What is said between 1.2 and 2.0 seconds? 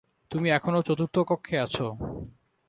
কক্ষে আছো।